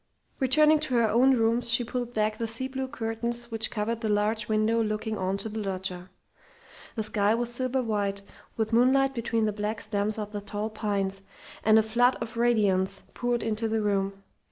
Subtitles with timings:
[0.39, 4.09] Returning to her own rooms, she pulled back the sea blue curtains which covered the
[4.09, 6.09] large window looking on to the loggia.
[6.95, 8.23] The sky was silver white
[8.57, 11.21] with moonlight between the black stems of the tall pines,
[11.63, 14.23] and a flood of radiance poured into the room.